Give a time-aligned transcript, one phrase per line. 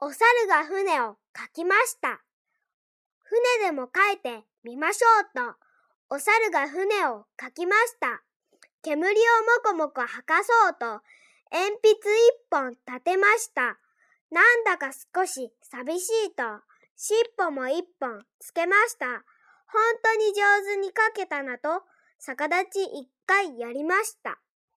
[0.00, 2.20] お猿が船を描きました。
[3.22, 5.56] 船でも描いてみましょうと、
[6.10, 8.22] お猿が船を描きました。
[8.82, 9.18] 煙をも
[9.64, 11.00] こもこ吐かそうと、
[11.50, 12.00] 鉛筆一
[12.50, 13.78] 本立てました。
[14.30, 16.42] なんだか少し寂しいと、
[16.96, 19.06] 尻尾も一本つけました。
[19.06, 21.82] 本当に上手に描けたなと、
[22.18, 24.38] 逆立ち一回やりました。